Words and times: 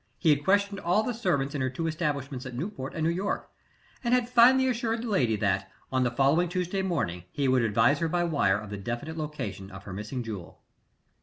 He 0.17 0.31
had 0.31 0.43
questioned 0.43 0.79
all 0.79 1.03
the 1.03 1.13
servants 1.13 1.53
in 1.53 1.61
her 1.61 1.69
two 1.69 1.85
establishments 1.87 2.43
at 2.47 2.55
Newport 2.55 2.95
and 2.95 3.03
New 3.03 3.11
York, 3.11 3.51
and 4.03 4.15
had 4.15 4.27
finally 4.27 4.65
assured 4.67 5.03
the 5.03 5.07
lady 5.07 5.35
that, 5.35 5.69
on 5.91 6.01
the 6.03 6.09
following 6.09 6.49
Tuesday 6.49 6.81
morning, 6.81 7.25
he 7.31 7.47
would 7.47 7.61
advise 7.61 7.99
her 7.99 8.07
by 8.09 8.23
wire 8.23 8.57
of 8.57 8.71
the 8.71 8.77
definite 8.77 9.15
location 9.15 9.69
of 9.69 9.83
her 9.83 9.93
missing 9.93 10.23
jewel. 10.23 10.59